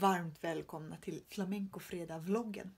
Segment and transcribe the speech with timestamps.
[0.00, 2.70] varmt välkomna till Flamencofredag-vloggen.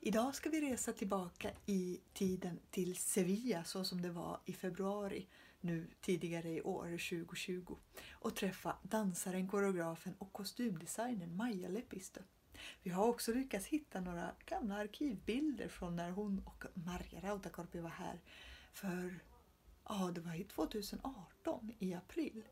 [0.00, 5.26] Idag ska vi resa tillbaka i tiden till Sevilla så som det var i februari
[5.60, 7.76] nu tidigare i år, 2020
[8.12, 12.20] och träffa dansaren, koreografen och kostymdesignern Maja Lepisto.
[12.82, 17.90] Vi har också lyckats hitta några gamla arkivbilder från när hon och Marja Rautakorpi var
[17.90, 18.20] här
[18.72, 19.20] för,
[19.84, 22.42] ja det var 2018 i april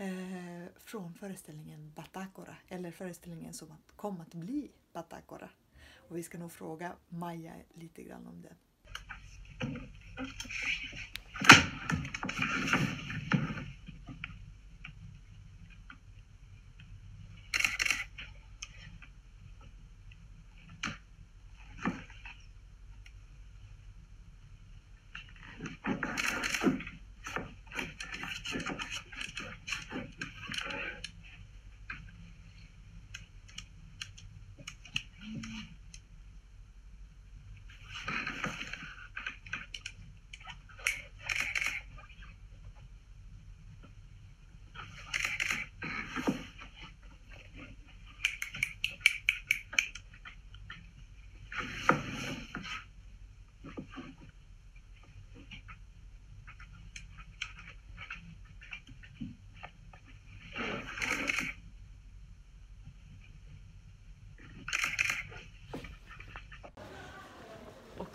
[0.00, 5.50] eh, från föreställningen Batakora, eller föreställningen som kom att bli Batakora.
[5.94, 8.54] Och vi ska nog fråga Maja lite grann om det.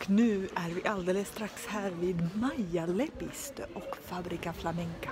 [0.05, 5.09] Och nu är vi alldeles strax här vid Maja Lepisto och Fabrica Flamenca.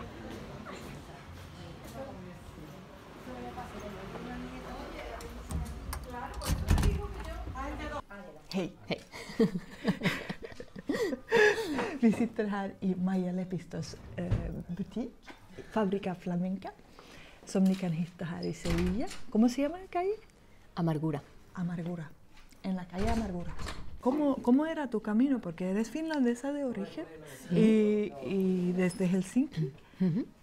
[8.50, 8.74] Hej!
[8.88, 9.02] Hej.
[12.00, 14.34] vi sitter här i Maja Lepistos eh,
[14.68, 15.14] butik,
[15.72, 16.72] Fabrica Flamenca,
[17.46, 19.08] som ni kan hitta här i Sevilla.
[19.30, 20.16] ¿Cómo se llama la calle?
[20.74, 21.22] Amargura.
[21.54, 22.06] Amargura,
[22.62, 23.52] en la calle Amargura.
[24.04, 25.40] ¿Cómo, cómo era tu camino?
[25.40, 27.06] Porque eres finlandesa de origen
[27.52, 29.72] y, y desde Helsinki,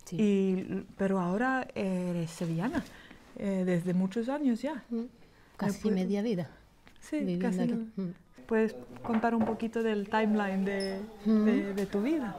[0.07, 0.17] sí.
[0.17, 2.83] y, pero ahora eres sevillana
[3.37, 4.83] eh, desde muchos años ya.
[5.57, 6.49] Casi media vida.
[7.01, 7.61] Sí, casi.
[7.61, 7.75] aquí.
[7.97, 8.13] no-.
[8.47, 12.37] ¿Puedes contar un poquito del timeline de, de- de tu vida?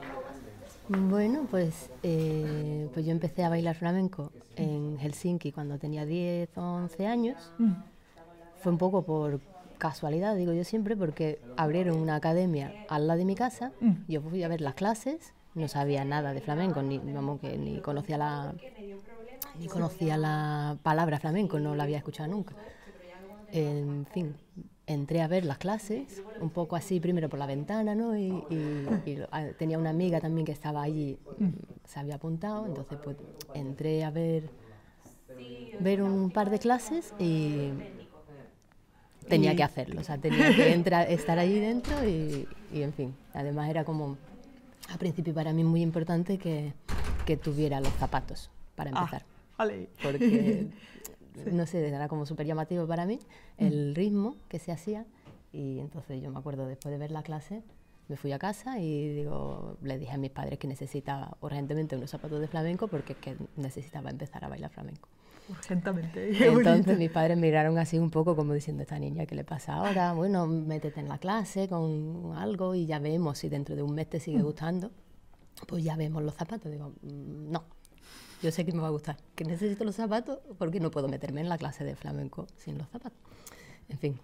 [0.90, 6.62] Bueno, pues, eh, pues yo empecé a bailar flamenco en Helsinki cuando tenía 10 o
[6.62, 7.52] 11 años.
[7.60, 7.72] Mm,
[8.62, 9.40] Fue un poco por
[9.86, 13.72] casualidad, digo yo siempre, porque abrieron una academia al lado de mi casa.
[13.82, 13.94] Mm.
[14.08, 17.82] Yo fui a ver las clases, no sabía nada de flamenco, ni, vamos, que ni
[17.82, 18.54] conocía la
[19.60, 22.56] ni conocía la palabra flamenco, no la había escuchado nunca.
[23.52, 24.36] En fin,
[24.88, 28.16] entré a ver las clases, un poco así, primero por la ventana, ¿no?
[28.18, 31.18] Y, y- y lo- ah, tenía una amiga también que estaba allí,
[31.86, 33.18] se había apuntado, entonces pues
[33.54, 34.44] entré a ver,
[35.80, 37.74] ver un par de clases y
[39.28, 42.94] tenía Y- que hacerlo, o sea, tenía que entrar, estar allí dentro y, y, en
[42.94, 44.18] fin, además era como,
[44.90, 46.74] al principio para mí muy importante que,
[47.26, 49.26] que tuviera los zapatos para Ah, empezar.
[49.58, 49.90] vale.
[50.02, 50.68] porque
[51.52, 53.20] no sé, era como súper llamativo para mí
[53.58, 55.06] el ritmo que se hacía.
[55.54, 57.62] Y entonces yo me acuerdo después de ver la clase
[58.12, 62.10] me fui a casa y digo, le dije a mis padres que necesitaba urgentemente unos
[62.12, 65.08] zapatos de flamenco porque es que necesitaba empezar a bailar flamenco.
[65.50, 66.30] Urgentemente.
[66.46, 70.12] Entonces mis padres miraron así un poco como diciendo, esta niña, ¿qué le pasa ahora?
[70.12, 74.10] Bueno, métete en la clase con algo y ya vemos si dentro de un mes
[74.10, 74.92] te sigue gustando.
[75.68, 76.70] Pues ya vemos los zapatos.
[76.70, 77.64] Digo, "Mm, no,
[78.42, 81.40] yo sé que me va a gustar, que necesito los zapatos porque no puedo meterme
[81.40, 83.18] en la clase de flamenco sin los zapatos.
[83.88, 84.20] En fin,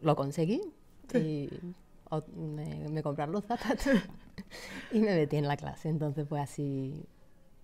[0.00, 0.60] lo conseguí
[1.12, 1.48] y
[2.10, 3.86] o- me, me compraron los zapatos
[4.92, 5.88] y me metí en la clase.
[5.88, 7.04] Entonces pues así,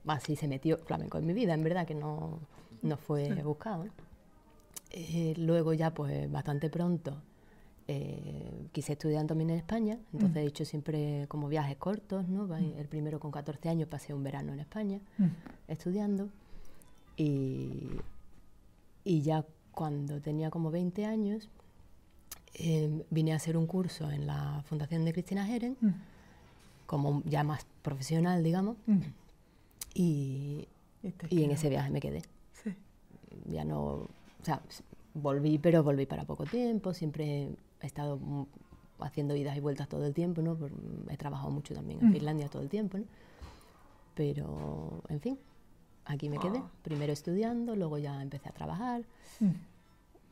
[0.06, 2.38] así se metió flamenco en mi vida, en verdad que no,
[2.82, 3.84] no fue buscado.
[3.84, 3.90] ¿no?
[4.90, 7.22] Eh, luego ya pues bastante pronto
[7.86, 12.46] eh, quise estudiar también en España, entonces he hecho siempre como viajes cortos, ¿no?
[12.48, 15.26] Va- El primero con 14 años pasé un verano en España Mm,
[15.68, 16.28] estudiando
[17.16, 17.88] y,
[19.04, 21.48] y ya cuando tenía como 20 años
[22.54, 25.88] eh, vine a hacer un curso en la Fundación de Cristina Geren, mm,
[26.86, 28.98] como ya más profesional, digamos, mm.
[29.94, 30.68] y,
[31.30, 32.22] Y en ese viaje me quedé.
[32.52, 32.74] Sí.
[33.46, 34.08] Ya no, o
[34.42, 34.60] sea,
[35.14, 37.48] volví, pero volví para poco tiempo, siempre
[37.80, 38.18] he estado
[38.98, 40.58] haciendo idas y vueltas todo el tiempo, ¿no?
[41.08, 42.12] He trabajado mucho también en Mm.
[42.12, 43.04] Finlandia todo el tiempo, ¿no?
[44.14, 45.38] Pero, en fin,
[46.04, 46.70] aquí me quedé, Ah.
[46.82, 49.02] primero estudiando, luego ya empecé a trabajar
[49.38, 49.50] Mm,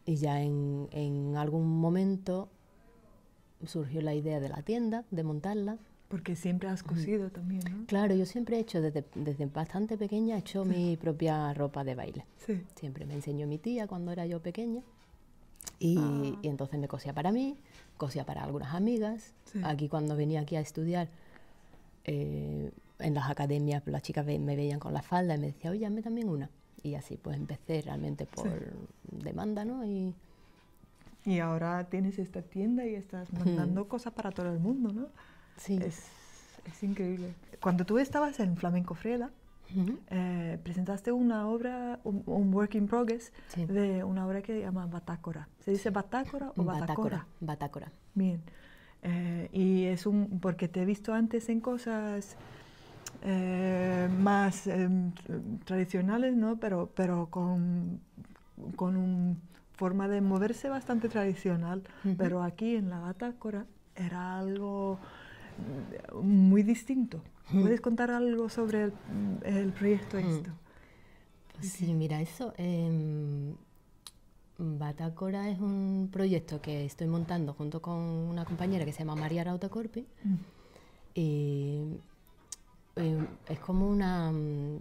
[0.08, 2.48] y ya en, en algún momento
[3.66, 5.76] surgió la idea de la tienda, de montarla,
[6.08, 7.84] Porque siempre has cosido también, ¿no?
[7.86, 11.94] Claro, yo siempre he hecho, desde, desde bastante pequeña, he hecho mi propia ropa de
[11.94, 12.24] baile.
[12.46, 12.62] Sí.
[12.76, 14.80] Siempre me enseñó mi tía cuando era yo pequeña.
[15.78, 16.38] Y, Ah.
[16.40, 17.58] y entonces me cosía para mí,
[17.98, 19.34] cosía para algunas amigas.
[19.44, 19.60] Sí.
[19.62, 21.08] Aquí cuando venía aquí a estudiar,
[22.04, 22.70] eh,
[23.00, 26.00] en las academias las chicas me veían con la falda y me decían, oye, hazme
[26.00, 26.48] también una.
[26.82, 28.50] Y así pues empecé realmente por
[29.10, 29.84] demanda, ¿no?
[29.84, 30.14] Y
[31.24, 35.06] Y ahora tienes esta tienda y estás mandando cosas para todo el mundo, ¿no?
[35.56, 35.78] sí.
[35.82, 36.06] Es,
[36.64, 37.34] es increíble.
[37.60, 39.30] Cuando tú estabas en Flamenco Freda,
[39.76, 39.98] Ujú.
[40.10, 43.66] eh, presentaste una obra, un, un work in progress, Sí.
[43.66, 45.48] de una obra que se llama Batácora.
[45.60, 46.80] ¿Se dice Batácora o Batacora?
[46.80, 47.26] Batácora.
[47.40, 47.92] Batácora.
[48.14, 48.40] Bien.
[49.02, 50.40] Eh, y es un.
[50.40, 52.36] porque te he visto antes en cosas
[53.22, 55.12] eh, más em,
[55.64, 56.58] tradicionales, ¿no?
[56.58, 58.00] Pero, pero con,
[58.76, 59.36] con una
[59.74, 61.82] forma de moverse bastante tradicional.
[62.16, 64.98] Pero aquí en la Batácora era algo
[66.14, 67.22] mm, muy distinto.
[67.50, 68.92] ¿Puedes contar algo sobre el,
[69.42, 70.50] el proyecto esto?
[71.54, 72.52] Pues sí, mira, eso.
[72.58, 73.54] em,
[74.58, 79.44] Batácora es un proyecto que estoy montando junto con una compañera que se llama María
[79.44, 80.04] Rauta Corpi.
[80.24, 80.34] Mm.
[81.14, 82.00] Y
[82.98, 84.78] eh, es como una, mm,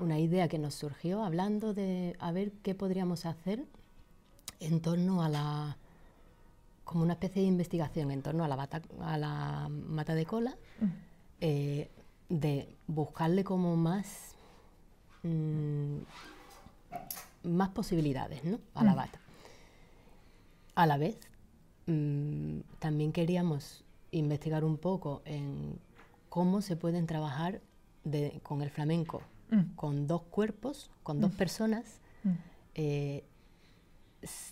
[0.00, 3.64] una idea que nos surgió hablando de a ver qué podríamos hacer
[4.60, 5.76] en torno a la.
[6.84, 10.56] como una especie de investigación en torno a la, bata- a la mata de cola,
[10.80, 10.86] Mm.
[11.40, 11.90] eh,
[12.28, 14.34] de buscarle como más.
[15.22, 15.98] mm,
[17.44, 18.58] más posibilidades ¿no?
[18.74, 19.18] a la bata.
[20.74, 21.16] A la vez,
[21.86, 25.78] mm, también queríamos investigar un poco en
[26.30, 27.60] cómo se pueden trabajar
[28.04, 29.74] de- con el flamenco, Mm.
[29.76, 32.30] con dos cuerpos, con dos personas, Mm.
[32.76, 33.24] eh,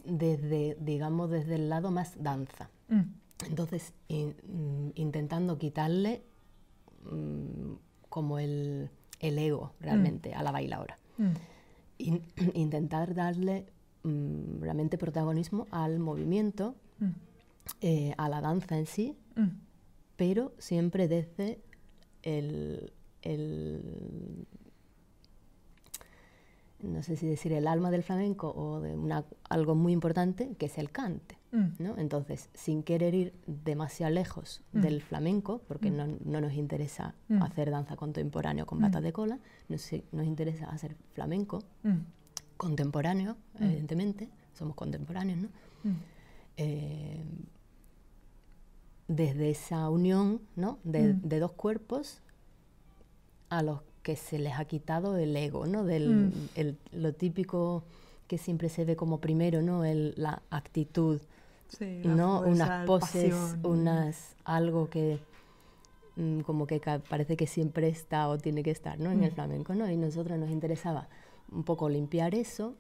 [0.05, 2.71] desde, digamos, desde el lado más danza.
[2.89, 3.03] Mm.
[3.49, 6.23] Entonces, in- mm, intentando quitarle
[7.11, 7.75] mm,
[8.09, 8.91] como el,
[9.21, 10.99] el ego realmente a la bailadora.
[11.17, 11.33] Mm.
[11.99, 12.23] In-
[12.55, 13.67] intentar darle
[14.03, 17.11] mm, realmente protagonismo al movimiento, Mm.
[17.81, 19.49] eh, a la danza en sí, Mm.
[20.17, 21.61] pero siempre desde
[22.23, 22.93] el,
[23.23, 24.47] el-
[26.81, 30.67] no sé si decir el alma del flamenco o de una- algo muy importante que
[30.67, 31.37] es el cante.
[31.51, 31.67] Mm.
[31.83, 31.97] ¿no?
[31.99, 34.81] Entonces, sin querer ir demasiado lejos Mm.
[34.83, 35.97] del flamenco, porque Mm.
[35.97, 38.83] no, no nos interesa hacer danza contemporánea con Mm.
[38.83, 39.39] bata de cola,
[39.69, 41.63] nos, nos interesa hacer flamenco
[42.59, 45.49] contemporáneo, evidentemente, somos contemporáneos, ¿no?
[46.59, 47.23] Eh,
[49.09, 50.79] desde esa unión ¿no?
[50.85, 51.21] de, Mm.
[51.23, 52.21] de dos cuerpos
[53.51, 55.85] a los que se les ha quitado el ego, ¿no?
[55.85, 56.33] Del, Mm.
[56.55, 57.83] el- lo típico
[58.27, 59.85] que siempre se ve como primero, ¿no?
[59.85, 61.21] El- la actitud,
[61.69, 62.39] Sí, la ¿no?
[62.43, 63.61] fuerza, unas poses, pasión.
[63.67, 65.19] unas algo que
[66.17, 69.13] mm, como que parece que siempre está o tiene que estar, ¿no?
[69.13, 69.89] En el flamenco, ¿no?
[69.89, 71.09] Y nosotros nos interesaba
[71.53, 72.75] un poco limpiar eso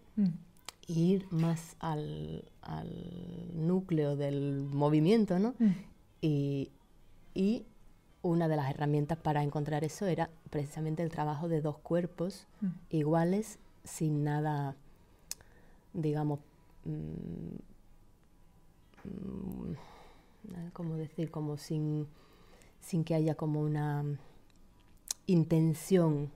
[0.89, 2.89] ir más al, al
[3.55, 5.55] núcleo del movimiento, ¿no?
[5.61, 5.69] Mm.
[6.21, 6.71] Y,
[7.35, 7.65] y
[8.23, 12.67] una de las herramientas para encontrar eso era precisamente el trabajo de dos cuerpos Mm.
[12.91, 14.75] iguales, sin nada,
[15.93, 16.41] digamos,
[16.85, 17.55] mm,
[19.05, 21.31] mm, ¿cómo decir?
[21.31, 22.07] Como sin,
[22.81, 24.05] sin que haya como una
[25.27, 26.31] intención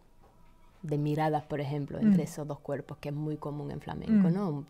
[0.82, 2.26] de miradas, por ejemplo, entre Mm.
[2.26, 4.32] esos dos cuerpos, que es muy común en flamenco, Mm.
[4.34, 4.52] ¿no?
[4.52, 4.64] Mm,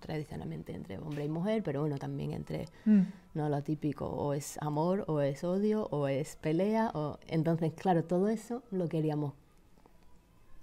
[0.00, 3.00] Tradicionalmente entre hombre y mujer, pero bueno, también entre Mm.
[3.34, 8.04] no lo típico, o es amor, o es odio, o es pelea, o entonces, claro,
[8.04, 9.34] todo eso lo queríamos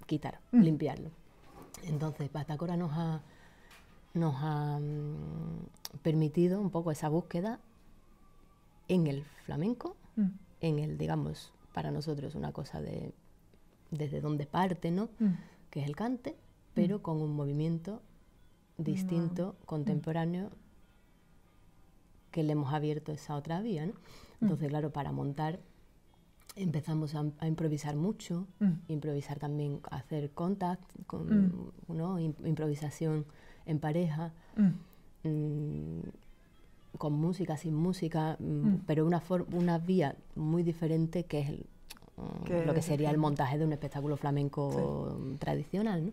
[0.06, 1.10] quitar, limpiarlo.
[1.84, 3.20] Entonces, Batacora nos ha,
[4.14, 7.60] nos ha mm, permitido un poco esa búsqueda
[8.88, 9.96] en el flamenco,
[10.60, 13.12] en el, digamos, para nosotros una cosa de
[13.90, 15.08] desde donde parte, ¿no?
[15.18, 15.32] Mm.
[15.70, 16.36] Que es el cante,
[16.74, 18.02] pero con un movimiento
[18.78, 20.50] distinto, contemporáneo,
[22.30, 23.94] que le hemos abierto esa otra vía, ¿no?
[24.42, 25.58] Entonces, claro, para montar
[26.56, 28.72] empezamos a, a improvisar mucho, Mm.
[28.88, 32.18] improvisar también, hacer contact, con, ¿no?
[32.18, 33.24] Im- improvisación
[33.66, 35.28] en pareja, Mm.
[35.28, 36.02] mm,
[36.98, 38.82] con música, sin música, mm, Mm.
[38.86, 41.66] pero una, una vía muy diferente que es el-
[42.16, 46.12] mm, lo que sería el montaje de un espectáculo flamenco tradicional, ¿no?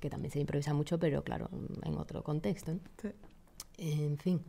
[0.00, 1.48] que también se improvisa mucho, pero claro,
[1.82, 2.74] en otro contexto.
[2.74, 2.80] ¿no?
[3.00, 3.08] Sí.
[3.78, 4.42] En fin,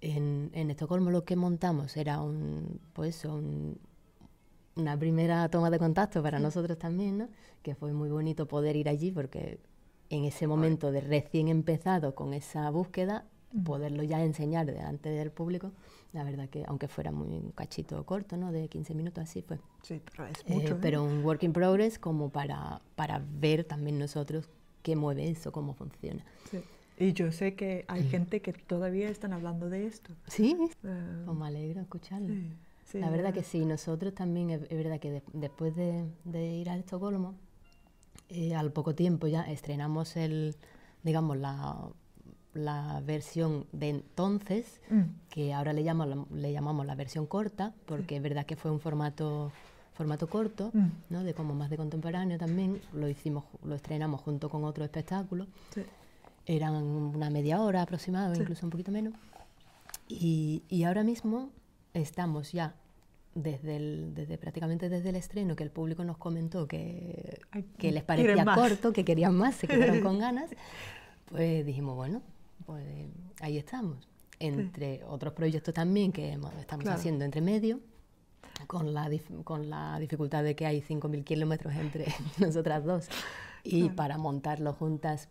[0.00, 3.78] en, en Estocolmo lo que montamos era un, pues un-
[4.76, 7.28] una primera toma de contacto para nosotros también, ¿no?
[7.62, 9.58] que fue muy bonito poder ir allí porque
[10.08, 13.24] en ese momento de recién empezado con esa búsqueda
[13.64, 15.72] poderlo ya enseñar delante del público,
[16.12, 18.52] la verdad que aunque fuera muy un cachito corto, ¿no?
[18.52, 19.58] De 15 minutos así fue.
[19.82, 20.74] Sí, pero es Eh, mucho.
[20.74, 20.78] ¿eh?
[20.80, 24.48] pero un work in progress como para, para ver también nosotros
[24.82, 26.24] qué mueve eso, cómo funciona.
[26.50, 26.58] Sí.
[26.98, 30.12] Y yo sé que hay gente que todavía están hablando de esto.
[30.26, 30.54] Sí,
[30.84, 32.28] Eh, pues me alegro escucharlo.
[32.28, 32.52] sí,
[32.84, 36.04] sí, la verdad eh, que sí, nosotros también, es, es verdad que de- después de,
[36.24, 37.34] de ir a Estocolmo,
[38.28, 40.54] eh, al poco tiempo ya estrenamos el,
[41.02, 41.88] digamos, la,
[42.54, 48.16] la versión de entonces, mm, que ahora le llamamos, le llamamos la versión corta, porque
[48.16, 49.52] es verdad que fue un formato,
[49.94, 51.22] formato corto, mm, ¿no?
[51.22, 55.82] de como más de contemporáneo también, lo hicimos, lo estrenamos junto con otro espectáculo, sí,
[56.46, 58.40] eran una media hora aproximada, Sí.
[58.42, 59.14] incluso un poquito menos.
[60.08, 61.50] Y, y ahora mismo
[61.94, 62.74] estamos ya
[63.36, 67.38] desde, el, desde prácticamente desde el estreno, que el público nos comentó que,
[67.78, 70.50] que les parecía corto, que querían más, se quedaron con ganas,
[71.26, 72.22] pues dijimos, bueno,
[72.66, 73.08] pues
[73.40, 74.08] ahí estamos.
[74.38, 76.98] Entre otros proyectos también que estamos Claro.
[76.98, 77.80] haciendo entre medio,
[78.66, 82.06] con la, dif- con la dificultad de que hay 5.000 kilómetros entre
[82.38, 83.08] nosotras dos.
[83.64, 83.96] Y Claro.
[83.96, 85.28] para montarlo juntas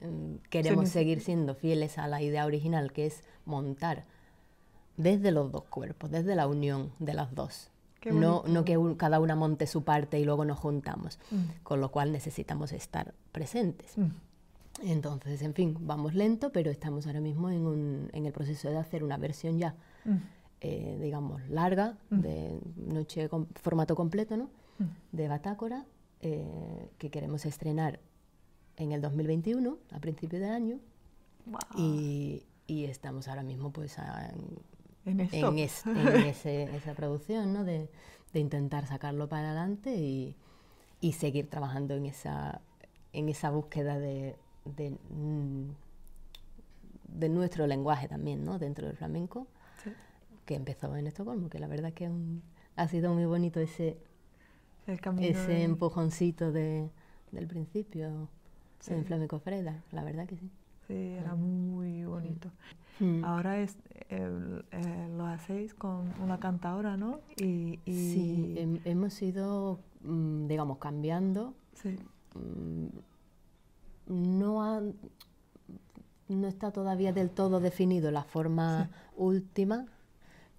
[0.00, 4.04] mm, queremos seguir siendo fieles a la idea original, que es montar
[4.96, 7.70] desde los dos cuerpos, desde la unión de las dos.
[8.12, 11.44] No, no que un- cada una monte su parte y luego nos juntamos, Mm.
[11.64, 13.98] con lo cual necesitamos estar presentes.
[13.98, 14.10] mm,
[14.82, 18.76] Entonces, en fin, vamos lento, pero estamos ahora mismo en, un- en el proceso de
[18.76, 20.16] hacer una versión ya, mm,
[20.60, 22.20] eh, digamos, larga, Mm.
[22.20, 24.50] de noche con formato completo, ¿no?
[24.78, 24.84] mm.
[25.16, 25.86] De Batácora,
[26.20, 28.00] eh, que queremos estrenar
[28.76, 30.78] en el 2021, a principio de año,
[31.46, 34.58] Guau, y, y estamos ahora mismo pues a- en,
[35.12, 35.48] en esto.
[35.48, 37.64] en es- en ese- esa producción, ¿no?
[37.64, 37.88] De,
[38.34, 40.34] de intentar sacarlo para adelante y,
[41.00, 42.60] y seguir trabajando en esa,
[43.14, 44.36] en esa búsqueda de,
[44.76, 45.68] de, mm,
[47.18, 48.58] de nuestro lenguaje también, ¿no?
[48.58, 49.46] Dentro del flamenco,
[49.82, 49.90] Sí,
[50.44, 52.42] que empezó en Estocolmo, que la verdad que un-
[52.76, 53.96] ha sido muy bonito ese,
[54.86, 56.90] el ese de- empujoncito de,
[57.32, 58.28] del principio
[58.80, 58.92] Sí.
[58.92, 60.50] en Flamenco Freda, la verdad que sí.
[60.86, 62.50] Sí, era muy bonito.
[63.00, 63.24] Mm.
[63.24, 63.76] Ahora es,
[64.08, 67.20] eh, lo hacéis con una cantadora, ¿no?
[67.36, 71.54] Y, y- Sí, hem- hemos ido, mm, digamos, cambiando.
[71.74, 71.96] sí,
[74.06, 74.82] No, ha-
[76.28, 79.86] no está todavía del todo definido la forma última,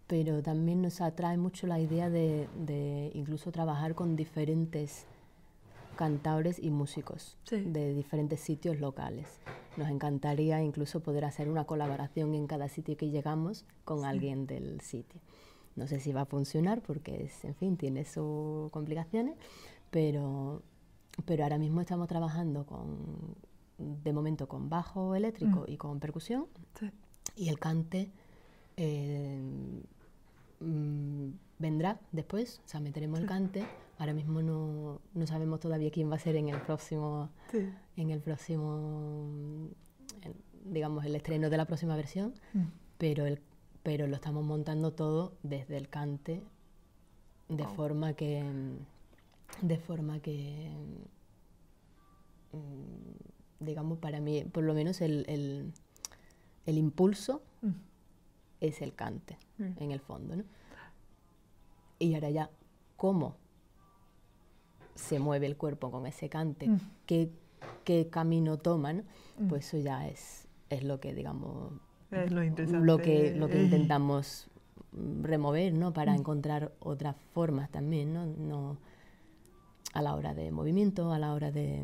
[0.08, 5.06] pero también nos atrae mucho la idea de, de incluso trabajar con diferentes
[5.98, 7.62] cantadores y músicos Sí.
[7.62, 9.28] de diferentes sitios locales.
[9.78, 14.80] Nos encantaría incluso poder hacer una colaboración en cada sitio que llegamos con alguien del
[14.82, 15.20] sitio.
[15.76, 19.36] No sé si va a funcionar porque, es, en fin, tiene sus complicaciones,
[19.92, 20.62] pero,
[21.26, 23.36] pero ahora mismo estamos trabajando con,
[23.78, 26.46] de momento con bajo eléctrico y con percusión
[26.80, 26.90] sí.
[27.36, 28.10] y el cante
[28.78, 29.40] eh,
[30.60, 31.28] mm,
[31.60, 33.66] vendrá después, o sea, meteremos el cante.
[34.00, 37.68] Ahora mismo no, no sabemos todavía quién va a ser en el próximo, sí.
[37.96, 39.66] en el próximo, mm,
[40.24, 40.36] en-
[40.74, 42.60] digamos, el estreno de la próxima versión, Mm.
[43.00, 43.40] pero, el,
[43.84, 46.44] pero lo estamos montando todo desde el cante,
[47.50, 47.74] de Wow.
[47.76, 48.78] forma que, mm,
[49.62, 50.70] de forma que,
[52.54, 55.72] mm, digamos, para mí, por lo menos el, el,
[56.66, 57.72] el impulso Mm.
[58.62, 59.72] es el cante, Mm.
[59.84, 60.44] en el fondo, ¿no?
[62.00, 62.50] Y ahora ya,
[62.96, 63.36] ¿cómo
[64.96, 66.68] se mueve el cuerpo con ese cante?
[66.70, 66.80] Mm.
[67.08, 67.32] ¿Qué,
[67.84, 69.04] qué camino toma, no?
[69.40, 69.48] Mm.
[69.48, 71.74] Pues eso ya es, es lo que, digamos,
[72.12, 74.50] Es lo que, lo que Eh, intentamos
[75.24, 75.94] remover, ¿no?
[75.94, 78.26] Para encontrar otras formas también, ¿no?
[78.26, 78.78] No
[79.98, 81.84] a la hora de movimiento, a la hora de,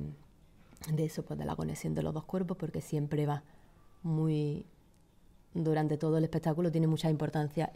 [0.94, 3.44] de eso, pues de la conexión de los dos cuerpos, porque siempre va
[4.04, 4.66] muy
[5.54, 7.72] durante todo el espectáculo tiene mucha importancia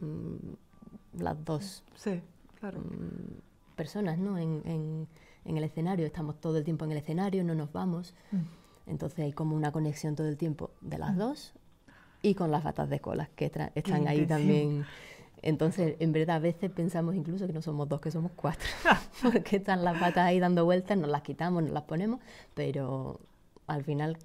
[0.00, 2.20] mm, las dos Sí,
[2.60, 2.80] claro.
[2.80, 4.38] mm, personas, ¿no?
[4.38, 5.08] En, en-
[5.44, 8.14] en el escenario, estamos todo el tiempo en el escenario, no nos vamos.
[8.32, 8.90] Mm.
[8.90, 11.52] Entonces hay como una conexión todo el tiempo de las dos
[12.22, 14.26] y con las batas de colas que están ahí intención.
[14.28, 14.86] también.
[15.42, 18.68] Entonces, en verdad, a veces pensamos incluso que no somos dos, que somos cuatro,
[19.22, 22.20] porque están las batas ahí dando vueltas, nos las quitamos, nos las ponemos,
[22.54, 23.20] pero
[23.66, 24.18] al final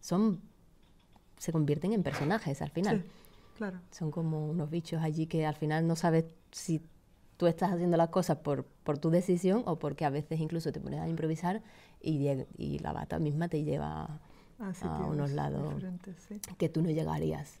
[0.00, 0.40] son
[1.42, 3.02] se convierten en personajes al final.
[3.02, 3.10] Sí,
[3.56, 3.80] claro.
[3.90, 6.80] Son como unos bichos allí que al final no sabes si
[7.36, 10.80] tú estás haciendo las cosas por, por tu decisión o porque a veces incluso te
[10.80, 11.60] pones a improvisar
[12.00, 14.20] y, la bata misma te lleva
[14.60, 15.82] A a unos lados
[16.28, 16.40] sí.
[16.58, 17.58] que tú no llegarías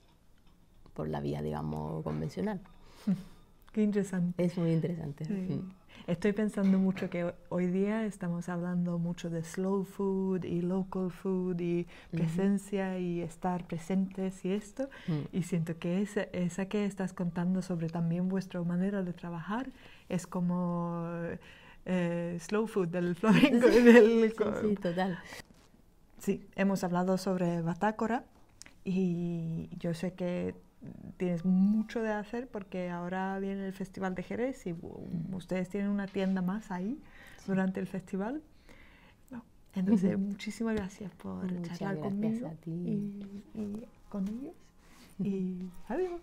[0.94, 2.60] por la vía, digamos, convencional.
[3.72, 4.44] Qué interesante.
[4.44, 5.24] Es muy interesante.
[5.24, 5.62] Sí.
[6.06, 11.60] Estoy pensando mucho que hoy día estamos hablando mucho de slow food y local food
[11.60, 14.88] y presencia y estar presentes y esto.
[15.06, 15.36] Mm.
[15.36, 19.70] Y siento que esa, esa que estás contando sobre también vuestra manera de trabajar
[20.08, 21.06] es como
[21.86, 23.68] eh, slow food del flamenco.
[23.68, 25.18] y del Sí, sí, total.
[26.18, 28.24] Sí, hemos hablado sobre Batácora
[28.84, 30.54] y yo sé que
[31.16, 35.90] tienes mucho de hacer porque ahora viene el Festival de Jerez y u- ustedes tienen
[35.90, 36.98] una tienda más ahí
[37.46, 38.42] durante el festival.
[39.30, 39.42] No,
[39.74, 42.70] Entonces, muchísimas gracias por Muchas charlar gracias conmigo a ti.
[42.70, 44.54] Y, y con ellos.
[45.18, 46.20] Y adiós.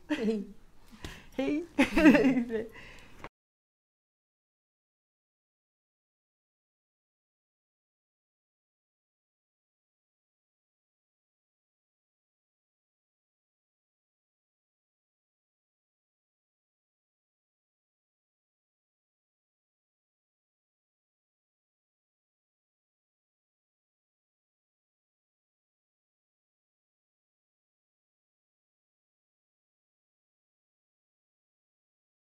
[1.37, 1.65] Hey.